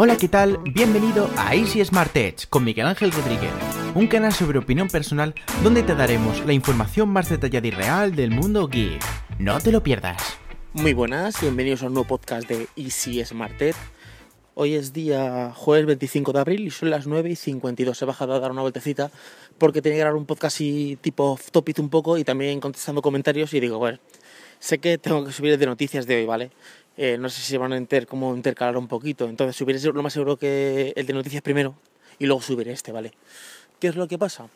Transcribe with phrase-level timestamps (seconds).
[0.00, 0.58] Hola, ¿qué tal?
[0.58, 3.50] Bienvenido a Easy Smart Edge con Miguel Ángel Rodríguez,
[3.96, 5.34] un canal sobre opinión personal
[5.64, 9.02] donde te daremos la información más detallada y real del mundo geek.
[9.40, 10.38] No te lo pierdas.
[10.72, 13.74] Muy buenas, bienvenidos a un nuevo podcast de Easy Smart Edge.
[14.54, 18.00] Hoy es día jueves 25 de abril y son las 9 y 52.
[18.00, 19.10] He bajado a dar una vueltecita
[19.58, 23.02] porque tenía que grabar un podcast así tipo off topic un poco y también contestando
[23.02, 23.98] comentarios y digo, bueno,
[24.60, 26.52] sé que tengo que subir de noticias de hoy, ¿vale?
[27.00, 29.28] Eh, no sé si van a enter, cómo intercalar un poquito.
[29.28, 31.76] Entonces subiré lo más seguro que el de noticias primero
[32.18, 33.12] y luego subiré este, ¿vale?
[33.78, 34.48] ¿Qué es lo que pasa?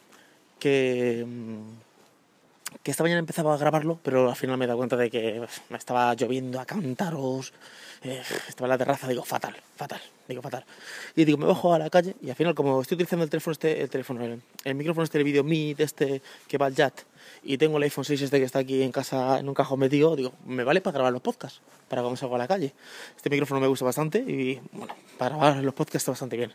[0.58, 1.60] Que, mm,
[2.82, 5.40] que esta mañana empezaba a grabarlo, pero al final me he dado cuenta de que
[5.68, 7.52] me estaba lloviendo a cantaros,
[8.02, 10.64] eh, estaba en la terraza, digo, fatal, fatal, digo, fatal.
[11.14, 13.52] Y digo, me bajo a la calle y al final, como estoy utilizando el teléfono,
[13.52, 16.74] este, el teléfono, el, el micrófono este, el vídeo Mi, de este que va al
[16.74, 16.94] JAT,
[17.44, 20.16] y tengo el iPhone 6 este que está aquí en casa en un cajón metido,
[20.16, 22.72] digo, me vale para grabar los podcasts, para cuando salgo a la calle.
[23.16, 26.52] Este micrófono me gusta bastante y, bueno, para grabar los podcasts está bastante bien.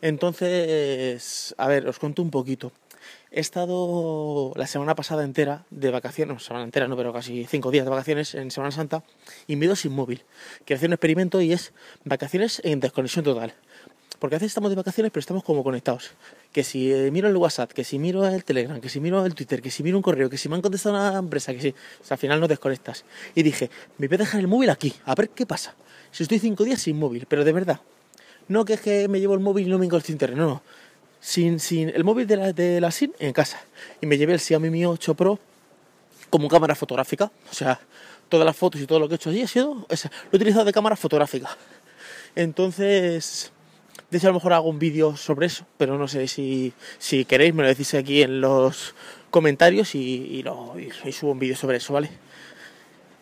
[0.00, 2.72] Entonces, a ver, os cuento un poquito.
[3.36, 7.72] He estado la semana pasada entera de vacaciones, no, semana entera no, pero casi cinco
[7.72, 9.02] días de vacaciones en Semana Santa
[9.48, 10.22] y me he ido sin móvil.
[10.64, 11.72] Quiero hacer un experimento y es
[12.04, 13.52] vacaciones en desconexión total.
[14.20, 16.12] Porque a veces estamos de vacaciones pero estamos como conectados.
[16.52, 19.34] Que si eh, miro el WhatsApp, que si miro el Telegram, que si miro el
[19.34, 21.70] Twitter, que si miro un correo, que si me han contestado una empresa, que si...
[21.70, 23.04] O sea, al final no desconectas.
[23.34, 23.68] Y dije,
[23.98, 25.74] me voy a dejar el móvil aquí, a ver qué pasa.
[26.12, 27.80] Si estoy cinco días sin móvil, pero de verdad.
[28.46, 30.62] No que es que me llevo el móvil y no me encuentro internet, no, no
[31.24, 33.58] sin, sin el móvil de la, de la SIM en casa.
[34.02, 35.38] Y me llevé el Xiaomi Mi 8 Pro
[36.28, 37.32] como cámara fotográfica.
[37.50, 37.80] O sea,
[38.28, 39.74] todas las fotos y todo lo que he hecho allí ha sido.
[39.74, 39.86] Lo
[40.32, 41.56] he utilizado de cámara fotográfica.
[42.36, 43.52] Entonces,
[44.10, 47.24] de hecho, a lo mejor hago un vídeo sobre eso, pero no sé si, si
[47.24, 48.94] queréis, me lo decís aquí en los
[49.30, 52.10] comentarios y, y, lo, y subo un vídeo sobre eso, ¿vale?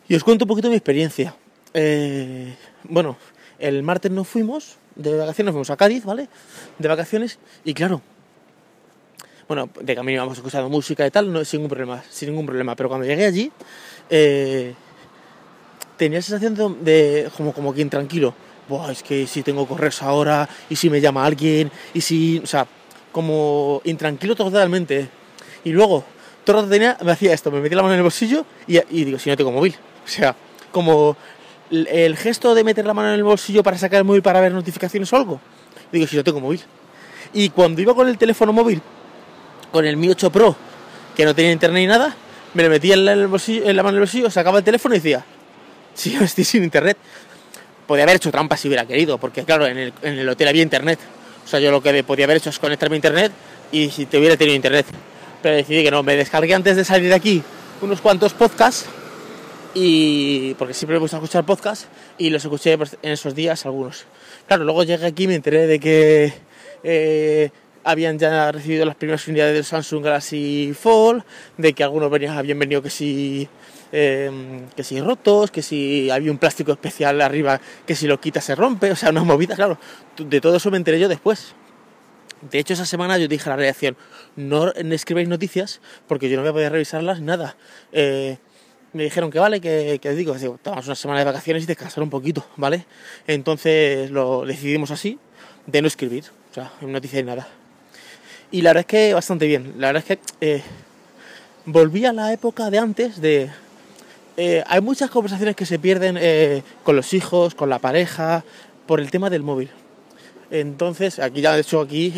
[0.09, 1.33] Y os cuento un poquito mi experiencia.
[1.73, 3.15] Eh, bueno,
[3.59, 6.27] el martes nos fuimos de vacaciones, fuimos a Cádiz, ¿vale?
[6.77, 8.01] De vacaciones, y claro,
[9.47, 12.75] bueno, de camino íbamos escuchando música y tal, no, sin ningún problema, sin ningún problema,
[12.75, 13.51] pero cuando llegué allí,
[14.09, 14.73] eh,
[15.97, 18.33] tenía la sensación de, como, como que intranquilo.
[18.67, 22.47] Buah, es que si tengo correos ahora, y si me llama alguien, y si, o
[22.47, 22.65] sea,
[23.11, 25.09] como intranquilo totalmente.
[25.65, 26.05] Y luego,
[26.45, 28.77] todo el rato tenía, me hacía esto, me metía la mano en el bolsillo y,
[28.77, 29.75] y digo, si no tengo móvil.
[30.05, 30.35] O sea,
[30.71, 31.15] como
[31.71, 34.51] el gesto de meter la mano en el bolsillo para sacar el móvil para ver
[34.51, 35.39] notificaciones o algo.
[35.91, 36.61] Digo, si no tengo móvil.
[37.33, 38.81] Y cuando iba con el teléfono móvil,
[39.71, 40.55] con el Mi 8 Pro,
[41.15, 42.15] que no tenía internet ni nada,
[42.53, 44.95] me lo metía en, el bolsillo, en la mano en el bolsillo, sacaba el teléfono
[44.95, 45.25] y decía,
[45.93, 46.97] si yo estoy sin internet.
[47.87, 50.63] Podía haber hecho trampas si hubiera querido, porque claro, en el, en el hotel había
[50.63, 50.99] internet.
[51.43, 53.31] O sea, yo lo que podía haber hecho es conectarme a internet
[53.73, 54.85] y si te hubiera tenido internet.
[55.41, 57.43] Pero decidí que no, me descargué antes de salir de aquí
[57.81, 58.85] unos cuantos podcasts
[59.73, 61.85] y porque siempre me gusta escuchar podcast
[62.17, 64.05] y los escuché en esos días algunos.
[64.47, 66.33] Claro, luego llegué aquí y me enteré de que
[66.83, 67.49] eh,
[67.83, 71.23] habían ya recibido las primeras unidades del Samsung Galaxy Fold,
[71.57, 73.47] de que algunos venían, habían venido que si,
[73.91, 78.43] eh, que si rotos, que si había un plástico especial arriba que si lo quitas
[78.43, 79.77] se rompe, o sea, una movida, claro.
[80.17, 81.55] De todo eso me enteré yo después.
[82.41, 83.95] De hecho, esa semana yo dije a la redacción,
[84.35, 87.55] no escribáis noticias porque yo no voy a poder revisarlas, nada.
[87.93, 88.37] Eh,
[88.93, 92.03] me dijeron que vale, que, que digo, digo, tomamos una semana de vacaciones y descansar
[92.03, 92.85] un poquito, ¿vale?
[93.27, 95.19] Entonces lo decidimos así,
[95.65, 97.47] de no escribir, o sea, en noticia de nada.
[98.51, 100.61] Y la verdad es que bastante bien, la verdad es que eh,
[101.65, 103.49] volví a la época de antes de...
[104.37, 108.43] Eh, hay muchas conversaciones que se pierden eh, con los hijos, con la pareja,
[108.85, 109.69] por el tema del móvil.
[110.51, 112.13] Entonces, aquí ya de hecho aquí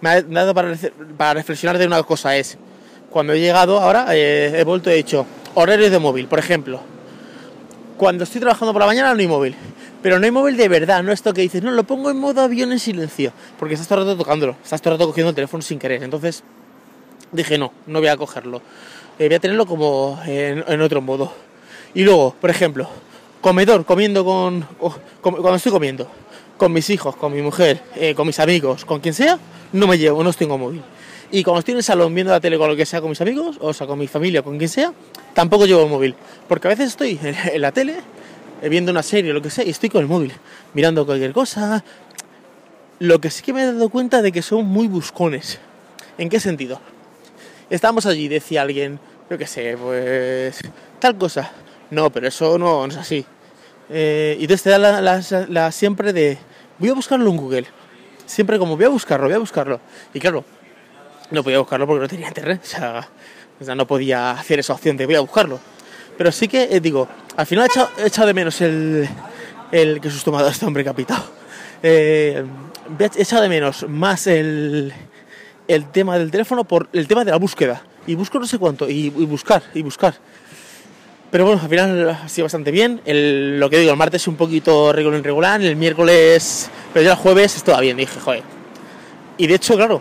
[0.00, 0.76] me ha dado para,
[1.16, 2.56] para reflexionar de una cosa, es
[3.10, 5.26] cuando he llegado ahora, he vuelto y he dicho,
[5.58, 6.80] horarios de móvil, por ejemplo.
[7.96, 9.56] Cuando estoy trabajando por la mañana no hay móvil.
[10.02, 12.42] Pero no hay móvil de verdad, no esto que dices, no, lo pongo en modo
[12.42, 13.32] avión en silencio.
[13.58, 16.04] Porque estás todo el rato tocándolo, estás todo el rato cogiendo el teléfono sin querer.
[16.04, 16.44] Entonces
[17.32, 18.62] dije, no, no voy a cogerlo.
[19.18, 21.32] Eh, voy a tenerlo como en, otro modo.
[21.92, 22.88] Y luego, por ejemplo,
[23.40, 26.08] comedor, comiendo con, oh, Cuando estoy comiendo,
[26.56, 29.38] con mis hijos, con mi mujer, eh, con mis amigos, con quien sea,
[29.72, 30.82] no me llevo, no tengo móvil.
[31.30, 33.20] Y cuando estoy en el salón viendo la tele con lo que sea con mis
[33.20, 34.92] amigos, o sea, con mi familia, con quien sea,
[35.34, 36.14] tampoco llevo el móvil.
[36.48, 37.96] Porque a veces estoy en la tele,
[38.62, 40.32] eh, viendo una serie o lo que sea, y estoy con el móvil,
[40.72, 41.84] mirando cualquier cosa.
[42.98, 45.58] Lo que sí que me he dado cuenta de que son muy buscones.
[46.16, 46.80] ¿En qué sentido?
[47.68, 48.98] Estábamos allí, decía alguien,
[49.28, 50.60] yo qué sé, pues
[50.98, 51.52] tal cosa.
[51.90, 53.24] No, pero eso no, no es así.
[53.90, 56.38] Eh, y entonces te da la, la, la siempre de,
[56.78, 57.66] voy a buscarlo en Google.
[58.26, 59.80] Siempre como, voy a buscarlo, voy a buscarlo.
[60.12, 60.44] Y claro,
[61.30, 62.60] no podía buscarlo porque no tenía internet.
[63.60, 65.58] O sea, no podía hacer esa opción de voy a buscarlo.
[66.16, 69.08] Pero sí que, eh, digo, al final he echado, he de menos el,
[69.70, 71.24] el que susto me ha este hombre capitado.
[71.82, 72.44] eh,
[72.98, 74.92] he echado de menos más el,
[75.68, 77.82] el tema del teléfono por el tema de la búsqueda.
[78.06, 80.14] Y busco no sé cuánto, y, y buscar, y buscar.
[81.30, 83.02] Pero bueno, al final ha sido bastante bien.
[83.04, 87.18] El, lo que digo, el martes un poquito regular, irregular, el miércoles, pero ya el
[87.18, 87.98] jueves estaba bien.
[87.98, 88.42] Dije, joder.
[89.36, 90.00] Y de hecho, claro,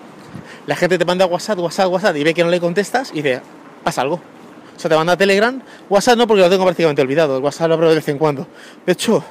[0.68, 3.42] la gente te manda WhatsApp, WhatsApp, WhatsApp y ve que no le contestas y dice,
[3.84, 4.16] pasa algo.
[4.76, 5.60] O sea, te manda Telegram,
[5.90, 8.46] WhatsApp no porque lo tengo prácticamente olvidado, el WhatsApp lo abro de vez en cuando.
[8.86, 9.24] De hecho,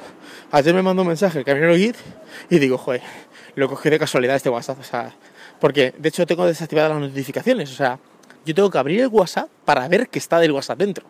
[0.51, 1.95] ayer me mandó un mensaje el camionero Git
[2.49, 3.01] y digo, joder,
[3.55, 5.15] lo cogí de casualidad este WhatsApp, o sea,
[5.61, 7.99] porque de hecho tengo desactivadas las notificaciones, o sea,
[8.43, 11.05] yo tengo que abrir el WhatsApp para ver que está del WhatsApp dentro.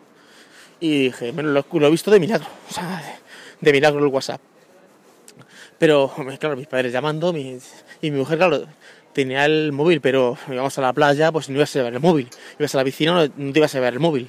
[0.78, 4.40] Y dije, bueno, lo, he visto de milagro, o sea, de, de milagro el WhatsApp.
[5.78, 8.66] Pero, claro, mis padres llamando, mis, y mi mujer, claro,
[9.12, 12.28] tenía el móvil, pero íbamos a la playa, pues no ibas a llevar el móvil.
[12.58, 14.28] Ibas a la piscina, no, te ibas a llevar el móvil.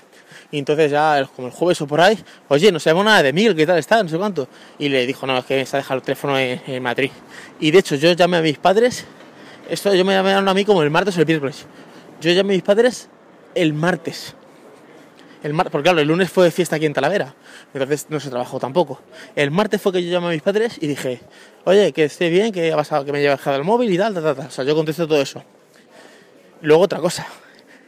[0.51, 2.17] Y entonces ya, como el jueves o por ahí,
[2.47, 4.01] oye, no sabemos nada de Miguel, ¿qué tal está?
[4.01, 4.47] No sé cuánto.
[4.79, 7.11] Y le dijo, no, es que se ha dejado el teléfono en, en.
[7.59, 9.05] Y de hecho, yo llamé a mis padres,
[9.69, 11.65] esto yo me llamaron a mí como el martes o el miércoles.
[12.21, 13.09] Yo llamé a mis padres
[13.53, 14.35] el martes.
[15.43, 15.69] El mar...
[15.71, 17.35] Porque claro, el lunes fue fiesta aquí en Talavera,
[17.73, 19.01] entonces no se trabajó tampoco.
[19.35, 21.21] El martes fue que yo llamé a mis padres y dije,
[21.63, 24.13] oye, que esté bien, que ha pasado, que me haya dejado el móvil y tal,
[24.13, 24.47] tal, tal.
[24.47, 25.43] O sea, yo contesté todo eso.
[26.61, 27.25] Luego otra cosa,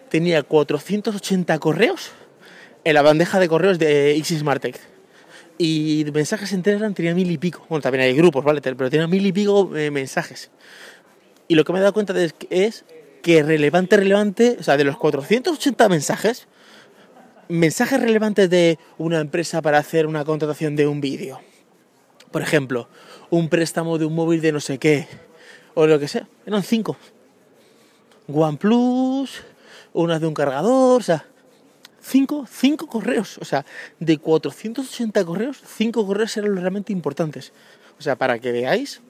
[0.09, 2.12] tenía 480 correos
[2.83, 4.80] en la bandeja de correos de Xsmartec.
[5.57, 7.65] Y mensajes en Telegram tenía mil y pico.
[7.69, 8.62] Bueno, también hay grupos, ¿vale?
[8.62, 10.50] Pero tenía mil y pico eh, mensajes.
[11.48, 12.86] Y lo que me he dado cuenta de es
[13.21, 16.48] que relevante, relevante, o sea, de los 480 mensajes,
[17.51, 21.39] mensajes relevantes de una empresa para hacer una contratación de un vídeo.
[22.31, 22.88] Por ejemplo,
[23.30, 25.07] un préstamo de un móvil de no sé qué,
[25.74, 26.27] o lo que sea.
[26.45, 26.98] Eran cinco.
[28.27, 29.44] OnePlus,
[29.94, 31.25] una de un cargador, o sea,
[32.01, 33.38] cinco, cinco correos.
[33.39, 33.65] O sea,
[34.00, 37.51] de 480 correos, cinco correos eran los realmente importantes.
[38.00, 39.01] O sea, para que veáis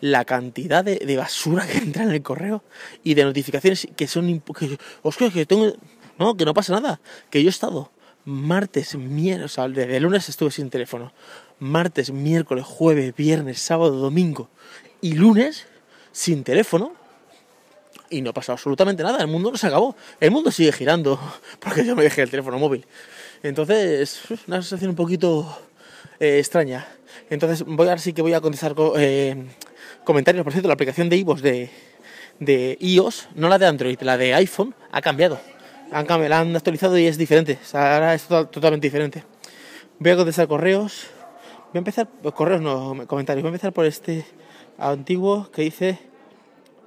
[0.00, 2.62] la cantidad de, basura que entra en el correo
[3.02, 4.42] y de notificaciones que son...
[4.58, 5.72] Que, que tengo...
[6.18, 7.00] No, que no pasa nada.
[7.30, 7.90] Que yo he estado
[8.26, 11.12] martes, miércoles, o sea, desde lunes estuve sin teléfono.
[11.58, 14.50] Martes, miércoles, jueves, viernes, sábado, domingo
[15.00, 15.66] y lunes
[16.12, 16.92] sin teléfono.
[18.10, 19.20] Y no pasado absolutamente nada.
[19.20, 19.96] El mundo no se acabó.
[20.20, 21.18] El mundo sigue girando
[21.60, 22.84] porque yo me dejé el teléfono móvil.
[23.42, 25.58] Entonces, una sensación un poquito
[26.20, 26.86] eh, extraña.
[27.30, 29.46] Entonces, voy ahora sí que voy a contestar eh,
[30.04, 30.44] comentarios.
[30.44, 31.70] Por cierto, la aplicación de iVoox de,
[32.40, 35.40] de iOS, no la de Android, la de iPhone, ha cambiado
[35.92, 37.58] han, la han actualizado y es diferente.
[37.72, 39.24] Ahora es to totalmente diferente.
[39.98, 41.06] Voy a contestar correos.
[41.72, 43.42] Voy a empezar, correos no, comentarios.
[43.42, 44.24] Voy a empezar por este
[44.78, 45.98] antiguo que dice: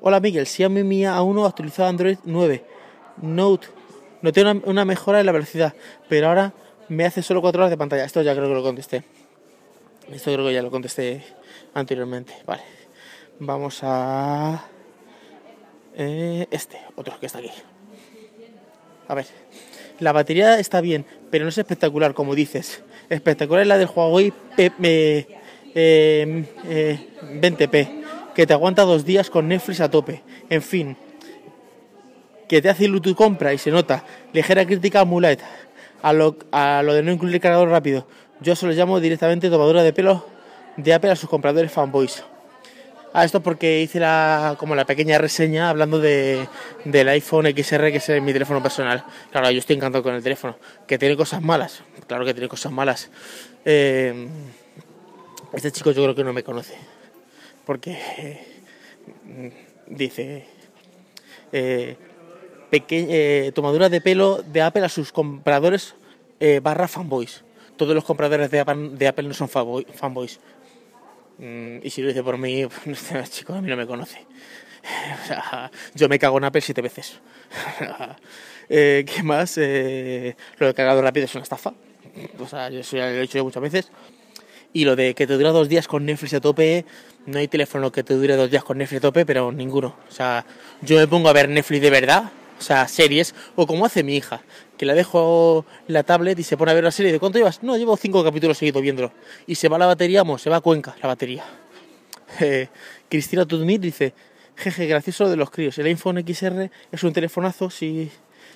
[0.02, 2.64] Hola Miguel, Xiaomi Mi A1 actualizado Android 9.
[3.22, 3.68] Note,
[4.22, 5.74] noté una, una mejora en la velocidad,
[6.08, 6.54] pero ahora
[6.88, 8.06] me hace solo 4 horas de pantalla.
[8.06, 9.04] Esto ya creo que lo contesté.
[10.12, 11.24] Esto creo que ya lo contesté
[11.74, 12.34] anteriormente.
[12.46, 12.64] Vale.
[13.40, 14.66] Vamos a.
[15.96, 17.52] Eh, este, otro que está aquí.
[19.10, 19.26] A ver,
[20.00, 22.84] la batería está bien, pero no es espectacular, como dices.
[23.10, 25.26] Espectacular es la del Huawei P eh,
[25.74, 27.08] eh,
[27.42, 28.04] 20P,
[28.36, 30.22] que te aguanta dos días con Netflix a tope.
[30.52, 30.96] En fin,
[32.48, 34.06] que te hace tu compra y se nota.
[34.32, 35.42] Ligera crítica a Mulet,
[36.04, 38.08] a lo, a lo de no incluir cargador rápido.
[38.42, 40.24] Yo se lo llamo directamente tomadura de pelo
[40.78, 42.24] de Apple a sus compradores fanboys.
[43.12, 46.48] Ah, esto porque hice la, como la pequeña reseña hablando de,
[46.86, 49.04] del iPhone XR, que es mi teléfono personal.
[49.32, 50.58] Claro, yo estoy encantado con el teléfono.
[50.88, 51.82] Que tiene cosas malas.
[52.08, 53.10] Claro que tiene cosas malas.
[53.66, 54.28] Eh,
[55.54, 56.76] este chico yo creo que no me conoce.
[57.66, 57.98] Porque
[59.88, 60.46] dice...
[61.52, 61.98] Eh,
[62.72, 65.96] eh, tomadura de pelo de Apple a sus compradores
[66.40, 67.44] eh, barra fanboys.
[67.78, 68.60] Todos los compradores de
[69.08, 70.40] Apple no son fanboys.
[71.40, 74.20] Mm, y si lo dice por mí, este chico a mí no me conoce.
[75.24, 77.20] O sea, yo me cago en Apple siete veces.
[78.70, 79.58] eh, ¿Qué más?
[79.58, 81.74] Eh, lo de cargado rápido es una estafa.
[82.40, 83.92] O sea, yo eso ya lo he dicho yo muchas veces.
[84.72, 86.86] Y lo de que te dura dos días con Netflix a tope,
[87.26, 89.96] no hay teléfono que te dure dos días con Netflix a tope, pero ninguno.
[90.08, 90.46] O sea,
[90.82, 94.16] yo me pongo a ver Netflix de verdad, o sea, series, o como hace mi
[94.18, 94.42] hija,
[94.78, 97.12] que la dejo la tablet y se pone a ver la serie.
[97.12, 97.64] ¿De cuánto llevas?
[97.64, 99.12] No, llevo cinco capítulos seguidos viéndolo.
[99.48, 101.44] Y se va la batería, vamos, se va a Cuenca la batería.
[102.42, 102.68] Eh,
[103.10, 104.14] Cristina Tudmit dice,
[104.56, 105.76] jeje, gracioso lo de los críos.
[105.80, 108.12] El iPhone XR es un telefonazo si,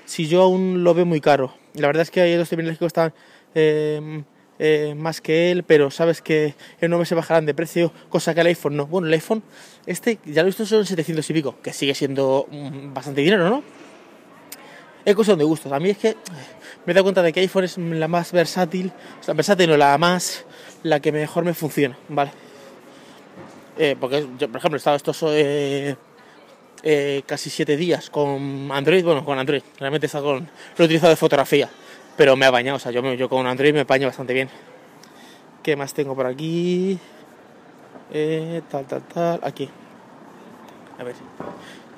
[0.06, 1.56] si yo aún lo veo muy caro.
[1.74, 3.16] La verdad es que hay dos terminales que costan
[3.56, 4.24] eh,
[4.60, 8.42] eh, más que él, pero sabes que en no se bajarán de precio, cosa que
[8.42, 8.86] el iPhone no.
[8.86, 9.42] Bueno, el iPhone,
[9.88, 13.50] este ya lo he visto son 700 y pico, que sigue siendo mm, bastante dinero,
[13.50, 13.64] ¿no?
[15.06, 15.72] Es cuestión de gustos.
[15.72, 16.16] A mí es que
[16.86, 19.78] me he dado cuenta de que iPhone es la más versátil, o sea, versátil no,
[19.78, 20.46] la más,
[20.84, 22.32] la que mejor me funciona, ¿vale?
[23.78, 25.96] Eh, porque yo, por ejemplo, he estado estos eh,
[26.84, 30.86] eh, casi siete días con Android, bueno, con Android, realmente he estado con, lo he
[30.86, 31.70] utilizado de fotografía,
[32.16, 34.50] pero me ha bañado, o sea, yo, con Android me baño bastante bien.
[35.64, 37.00] ¿Qué más tengo por aquí?
[38.70, 39.70] Tal, tal, tal, aquí.
[41.00, 41.16] A ver.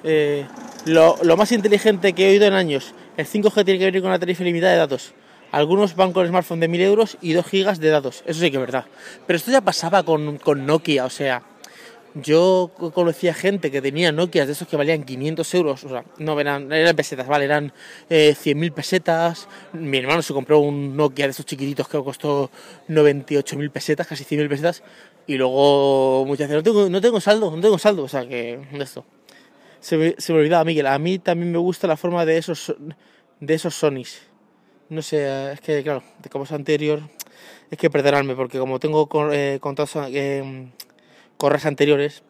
[0.03, 0.45] Eh,
[0.85, 4.19] lo, más inteligente que he oído en años, el 5G tiene que venir con una
[4.19, 5.13] tarifa ilimitada de datos.
[5.51, 8.23] Algunos van con smartphone de 1000 euros y 2 gigas de datos.
[8.25, 8.85] Eso sí que es verdad.
[9.25, 11.43] Pero esto ya pasaba con, con Nokia, o sea,
[12.13, 16.03] yo co- conocía gente que tenía Nokia de esos que valían 500 euros, o sea,
[16.17, 17.73] no eran, eran pesetas, vale, eran
[18.09, 19.47] eh, 100.000 pesetas.
[19.73, 22.49] Mi hermano se compró un Nokia de esos chiquititos que costó
[22.89, 24.83] 98.000 pesetas, casi 100.000 pesetas.
[25.27, 28.59] Y luego muchas veces, no tengo, no tengo saldo, no tengo saldo, o sea que
[28.73, 29.05] esto.
[29.85, 32.75] Se me, se me olvidaba, Miguel, a mí también me gusta la forma de esos,
[33.39, 34.19] de esos Sonys.
[34.89, 37.01] No sé, es que claro, de como es anterior,
[37.69, 40.71] es que perdonadme, porque como tengo eh, contados eh,
[41.37, 42.23] correos anteriores,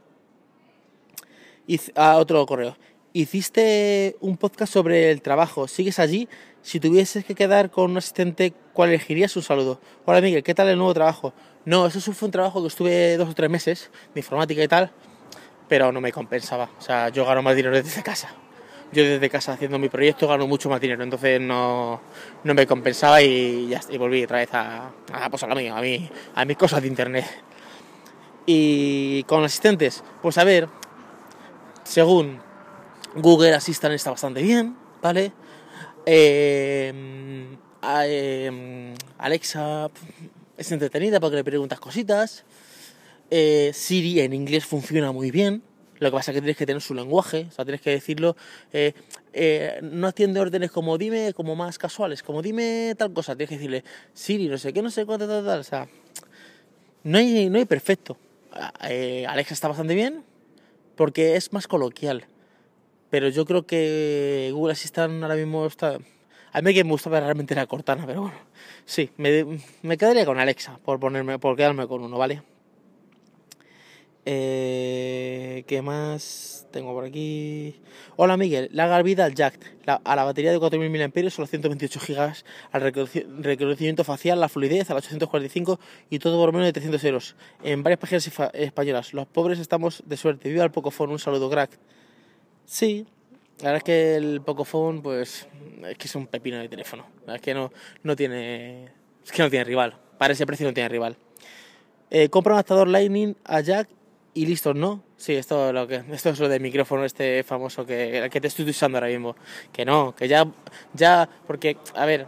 [1.65, 2.75] hice, ah, otro correo.
[3.13, 6.27] Hiciste un podcast sobre el trabajo, ¿sigues allí?
[6.61, 9.33] Si tuvieses que quedar con un asistente, ¿cuál elegirías?
[9.37, 9.79] Un saludo.
[10.03, 11.33] Hola Miguel, ¿qué tal el nuevo trabajo?
[11.63, 14.91] No, eso fue un trabajo que estuve dos o tres meses, de informática y tal,
[15.67, 16.69] pero no me compensaba.
[16.77, 18.29] O sea, yo gano más dinero desde casa.
[18.91, 21.99] Yo desde casa haciendo mi proyecto gano mucho más dinero, entonces no,
[22.43, 25.81] no me compensaba y ya y volví otra vez a, a, pues a lo a,
[25.81, 27.25] mí, a mis cosas de internet.
[28.45, 30.69] Y con asistentes, pues a ver,
[31.83, 32.39] según
[33.15, 35.33] Google Assistant está bastante bien, ¿vale?
[36.05, 37.25] Eh,
[39.17, 39.89] Alexa
[40.57, 42.45] es entretenida porque le preguntas cositas.
[43.31, 45.63] Eh, Siri en inglés funciona muy bien.
[45.99, 48.35] Lo que pasa es que tienes que tener su lenguaje, o sea, tienes que decirlo.
[48.73, 48.93] eh,
[49.33, 53.35] eh, no atiende órdenes como dime, como más casuales, como dime tal cosa.
[53.35, 55.59] Tienes que decirle Siri, no sé qué, no sé cuánto, tal, tal.
[55.59, 55.87] O sea,
[57.03, 58.17] no hay, no hay perfecto.
[58.51, 60.23] Alexa está bastante bien
[60.95, 62.25] porque es más coloquial.
[63.09, 65.67] Pero yo creo que Google Assistant ahora mismo.
[66.51, 68.37] A mí que me gustaba realmente la Cortana, pero bueno.
[68.85, 72.41] Sí, me, me quedaría con Alexa por ponerme, por quedarme con uno, ¿vale?
[74.27, 77.79] Eh, ¿Qué más tengo por aquí?
[78.15, 81.99] Hola Miguel, larga vida al jack, la- a la batería de 4.000 mAh, los 128
[81.99, 82.33] GB,
[82.71, 85.79] al reconoci- reconocimiento facial, la fluidez, a las 845
[86.09, 87.35] y todo por menos de 300 euros.
[87.63, 89.13] En varias páginas españolas.
[89.13, 90.49] Los pobres estamos de suerte.
[90.49, 91.77] Viva el Pocophone, un saludo crack.
[92.65, 93.05] Sí,
[93.59, 95.47] la verdad es que el Pocophone, pues,
[95.87, 97.05] es que es un pepino de teléfono.
[97.27, 98.85] La es que no, no tiene.
[99.23, 99.97] Es que no tiene rival.
[100.17, 101.15] Para ese precio no tiene rival.
[102.09, 103.87] Eh, compra un adaptador Lightning a Jack
[104.35, 105.01] y listo, ¿no?
[105.15, 108.47] Sí, esto, es lo que, esto es lo del micrófono este famoso que, que te
[108.47, 109.35] estoy usando ahora mismo.
[109.71, 110.45] Que no, que ya,
[110.93, 112.27] ya, porque, a ver,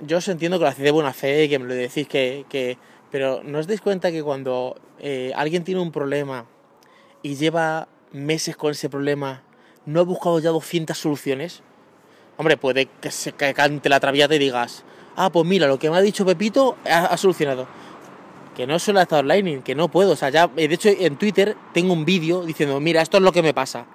[0.00, 2.46] yo os entiendo que lo hacéis de buena fe y que me lo decís que,
[2.48, 2.78] que
[3.10, 6.46] pero ¿no os dais cuenta que cuando eh, alguien tiene un problema
[7.22, 9.42] y lleva meses con ese problema,
[9.84, 11.62] no ha buscado ya 200 soluciones?
[12.38, 14.84] Hombre, puede que se cante la traviata y digas,
[15.16, 17.66] ah, pues mira, lo que me ha dicho Pepito ha solucionado.
[18.56, 20.12] Que no solo adaptador Lightning, que no puedo.
[20.12, 23.22] O sea, ya, eh, de hecho, en Twitter tengo un vídeo diciendo, mira, esto es
[23.22, 23.86] lo que me pasa.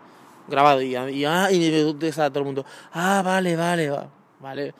[0.47, 0.81] Grabado.
[0.81, 4.09] Y, y, ah, y está todo el mundo, ah, vale, vale, va-
[4.39, 4.73] vale.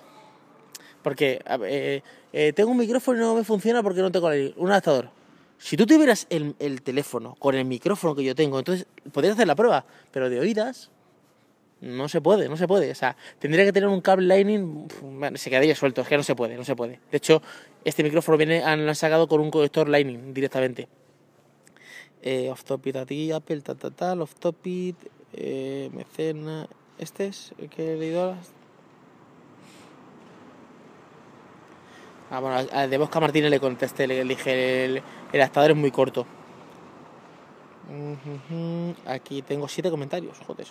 [1.03, 2.01] Porque eh,
[2.33, 5.09] eh, tengo un micrófono y no me funciona porque no tengo un adaptador.
[5.59, 9.47] Si tú tuvieras el, el teléfono con el micrófono que yo tengo, entonces podrías hacer
[9.47, 9.85] la prueba.
[10.11, 10.89] Pero de oídas,
[11.81, 12.91] no se puede, no se puede.
[12.91, 14.87] O sea, tendría que tener un cable Lightning,
[15.35, 16.99] se quedaría suelto, es que no se puede, no se puede.
[17.11, 17.41] De hecho,
[17.85, 20.87] este micrófono viene, han sacado con un conector Lightning directamente.
[22.23, 24.95] Eh, off topic a ti, Apple, tal, tal, tal, off topic,
[25.33, 26.67] eh, mecena.
[26.97, 28.35] ¿Este es el que he leído?
[32.29, 35.91] Ah, bueno, a- de Bosca Martínez le contesté, le dije, el, el adaptador es muy
[35.91, 36.25] corto.
[39.05, 40.67] Aquí tengo siete comentarios, joder.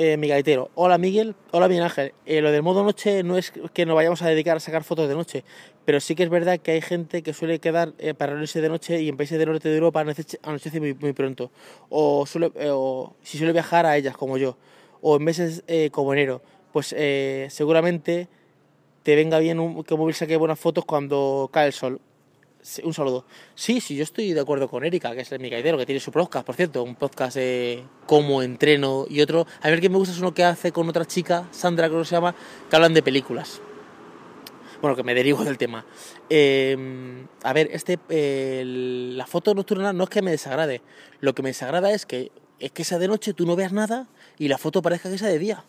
[0.00, 2.12] Eh, Miguelitero, hola Miguel, hola Miguel Ángel.
[2.24, 5.08] Eh, lo del modo noche no es que nos vayamos a dedicar a sacar fotos
[5.08, 5.42] de noche,
[5.84, 8.68] pero sí que es verdad que hay gente que suele quedar eh, para reunirse de
[8.68, 11.50] noche y en países del norte de Europa anochece, muy, muy pronto.
[11.90, 14.56] Eh, o si suele viajar a ellas, como yo,
[15.00, 16.94] o en meses como enero, pues
[17.48, 18.28] seguramente
[19.02, 22.00] te venga bien un, que móvil saque buenas fotos cuando cae el sol.
[22.84, 23.24] Un saludo.
[23.54, 26.12] Sí, sí, yo estoy de acuerdo con Erika, que es el micaidero, que tiene su
[26.12, 29.46] podcast, por cierto, un podcast de cómo entreno y otro.
[29.62, 32.06] A ver, que me gusta es uno que hace con otra chica, Sandra creo que
[32.06, 32.34] se llama,
[32.68, 33.60] que hablan de películas.
[34.80, 35.84] Bueno, que me derivo del tema.
[36.30, 36.76] Eh,
[37.42, 37.98] a ver, este,
[38.64, 40.82] la foto nocturna no es que me desagrade.
[41.20, 44.08] Lo que me desagrada es que es que sea de noche, tú no veas nada
[44.36, 45.64] y la foto parezca que sea de día.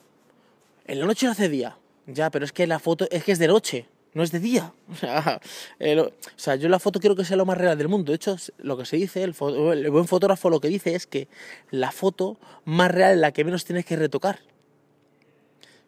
[0.86, 1.78] En la noche no hace día.
[2.08, 3.86] Ya, pero es que la foto es que es de noche.
[4.14, 4.74] No es de día.
[5.80, 8.12] O sea, yo la foto quiero que sea lo más real del mundo.
[8.12, 9.36] De hecho, lo que se dice, el,
[9.74, 11.28] el, buen fotógrafo lo que dice es que
[11.70, 14.40] la foto más real es la que menos tienes que retocar.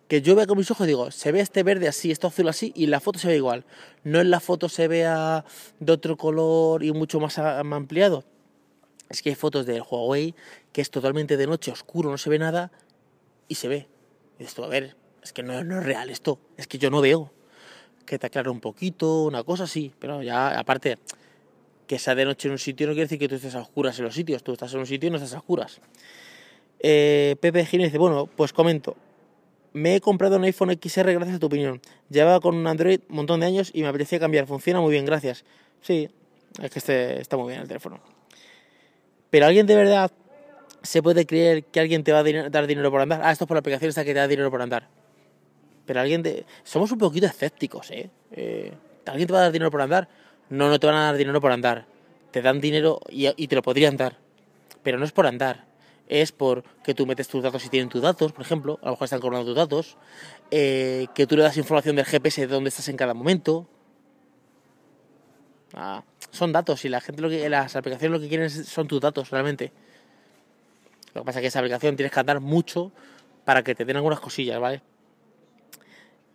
[0.08, 2.74] Que yo vea con mis ojos digo, se ve este verde así, esto azul así,
[2.76, 3.66] y la foto se ve igual.
[4.04, 5.46] No en la foto se vea
[5.80, 8.26] de otro color y mucho más ampliado.
[9.10, 10.36] Es que hay fotos del Huawei
[10.74, 12.72] que es totalmente de noche, oscuro, no se ve nada,
[13.48, 13.88] y se ve.
[14.40, 17.32] Y esto, a ver, es que no es real esto, es que yo no veo
[18.06, 20.98] que te aclara un poquito, una cosa así, pero ya aparte
[21.88, 23.98] que sea de noche en un sitio no quiere decir que tú estés a oscuras
[24.00, 25.82] en los sitios, tú estás en un sitio y no estás a oscuras.
[26.80, 28.96] Eh, Pepe Gino dice, bueno, pues comento,
[29.74, 31.82] me he comprado un iPhone XR gracias a tu opinión.
[32.10, 35.06] Llevaba con un Android un montón de años y me apetecía cambiar, funciona muy bien,
[35.06, 35.44] gracias.
[35.82, 36.10] Sí,
[36.62, 38.00] es que este está muy bien el teléfono.
[39.30, 40.12] Pero alguien de verdad
[40.84, 43.22] se puede creer que alguien te va a dar dinero por andar.
[43.24, 44.88] Ah, esto es por la aplicación esta que te da dinero por andar.
[45.86, 46.46] Pero alguien de...
[46.64, 48.10] Somos un poquito escépticos, ¿eh?
[48.32, 48.74] ¿eh?
[49.06, 50.08] ¿Alguien te va a dar dinero por andar?
[50.50, 51.86] No, no te van a dar dinero por andar.
[52.32, 54.18] Te dan dinero y, te lo podrían dar.
[54.84, 55.66] Pero no es por andar.
[56.08, 58.80] Es por que tú metes tus datos y tienen tus datos, por ejemplo.
[58.82, 59.98] A lo mejor están cobrando tus datos.
[60.50, 63.68] Eh, que tú le das información del GPS de dónde estás en cada momento.
[65.74, 69.00] Ah, son datos y la gente lo que las aplicaciones lo que quieren son tus
[69.00, 69.72] datos realmente.
[71.14, 72.92] Lo que pasa es que esa aplicación tienes que andar mucho
[73.46, 74.82] para que te den algunas cosillas, ¿vale?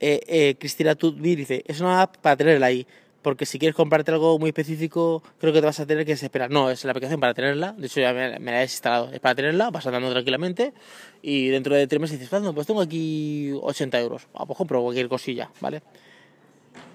[0.00, 2.86] Eh, eh, Cristina Tutbi dice, es una app para tenerla ahí,
[3.22, 6.50] porque si quieres comprarte algo muy específico, creo que te vas a tener que esperar.
[6.50, 9.34] No, es la aplicación para tenerla, de hecho ya me, la he instalado, es para
[9.34, 10.72] tenerla, vas andando tranquilamente
[11.22, 15.08] y dentro de tres meses dices, pues tengo aquí 80 euros, ah, pues compro cualquier
[15.08, 15.82] cosilla, ¿vale?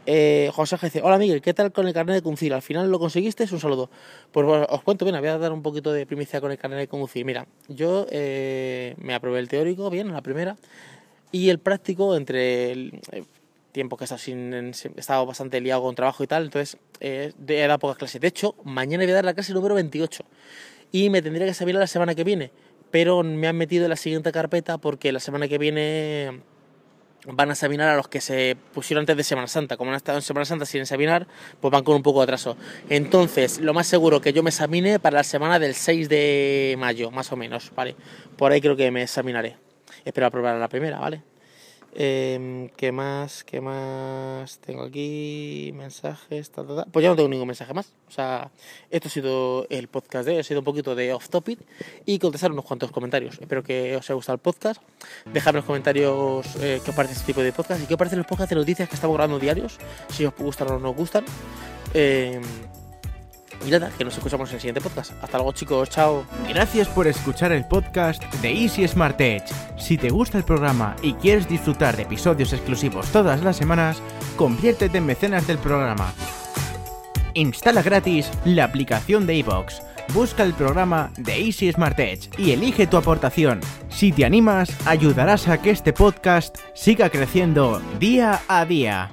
[0.06, 2.54] Eh, José dice, hola Miguel, ¿qué tal con el carnet de conducir?
[2.54, 3.44] ¿Al final lo conseguiste?
[3.52, 3.90] Un saludo.
[4.32, 6.88] Pues os cuento, bien, voy a dar un poquito de primicia con el carnet de
[6.88, 7.24] conducir.
[7.24, 10.58] Mira, yo eh, me aprobé el teórico, bien, la primera.
[11.32, 13.24] Y el práctico, entre el eh,
[13.72, 17.98] tiempo que he estado, bastante liado con trabajo y tal, entonces eh, he dado pocas
[17.98, 18.20] clases.
[18.20, 20.24] De hecho, mañana voy a dar la clase número 28
[20.92, 22.52] y me tendría que salir la semana que viene,
[22.92, 26.42] pero me han metido en la siguiente carpeta porque la semana que viene
[27.28, 29.78] van a examinar a los que se pusieron antes de Semana Santa.
[29.78, 31.28] Como han estado en Semana Santa sin examinar,
[31.62, 32.58] pues van con un poco de atraso.
[32.90, 37.12] Entonces, lo más seguro que yo me examine para la semana del 6 de mayo,
[37.12, 37.96] más o menos, ¿vale?
[38.38, 39.71] Por ahí creo que me examinaré
[40.06, 41.24] espero aprobar la primera, ¿vale?
[41.94, 43.44] Eh, ¿Qué más?
[43.44, 44.60] ¿Qué más?
[44.60, 46.52] Tengo aquí mensajes.
[46.92, 47.94] Pues ya no tengo ningún mensaje más.
[48.08, 48.52] O sea,
[48.90, 50.40] esto ha sido el podcast de hoy.
[50.40, 51.60] Ha sido un poquito de off topic
[52.06, 53.40] y contestar unos cuantos comentarios.
[53.40, 54.82] Espero que os haya gustado el podcast.
[55.34, 57.98] Dejadme en los comentarios eh, qué os parece este tipo de podcast y qué os
[57.98, 59.78] parecen los podcasts de noticias que estamos grabando diarios.
[60.10, 61.26] Si os gustan o no os gustan.
[61.94, 62.40] Eh,
[63.66, 65.12] y nada, que nos escuchamos en el siguiente podcast.
[65.22, 66.26] Hasta luego chicos, chao.
[66.48, 69.46] Gracias por escuchar el podcast de Easy Smart Edge.
[69.78, 74.02] Si te gusta el programa y quieres disfrutar de episodios exclusivos todas las semanas,
[74.36, 76.14] conviértete en mecenas del programa.
[77.34, 79.82] Instala gratis la aplicación de iVoox.
[80.14, 83.62] Busca el programa de Easy Smart Edge y elige tu aportación.
[83.90, 89.12] Si te animas, ayudarás a que este podcast siga creciendo día a día.